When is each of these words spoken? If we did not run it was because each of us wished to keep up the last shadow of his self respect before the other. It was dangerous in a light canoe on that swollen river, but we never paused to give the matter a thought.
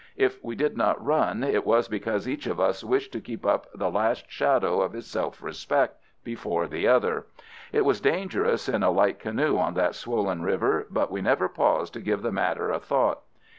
If 0.17 0.43
we 0.43 0.55
did 0.55 0.75
not 0.75 1.05
run 1.05 1.43
it 1.43 1.63
was 1.63 1.87
because 1.87 2.27
each 2.27 2.47
of 2.47 2.59
us 2.59 2.83
wished 2.83 3.11
to 3.11 3.21
keep 3.21 3.45
up 3.45 3.67
the 3.75 3.91
last 3.91 4.25
shadow 4.31 4.81
of 4.81 4.93
his 4.93 5.05
self 5.05 5.43
respect 5.43 6.01
before 6.23 6.65
the 6.65 6.87
other. 6.87 7.27
It 7.71 7.85
was 7.85 8.01
dangerous 8.01 8.67
in 8.67 8.81
a 8.81 8.89
light 8.89 9.19
canoe 9.19 9.59
on 9.59 9.75
that 9.75 9.93
swollen 9.93 10.41
river, 10.41 10.87
but 10.89 11.11
we 11.11 11.21
never 11.21 11.47
paused 11.47 11.93
to 11.93 12.01
give 12.01 12.23
the 12.23 12.31
matter 12.31 12.71
a 12.71 12.79
thought. 12.79 13.19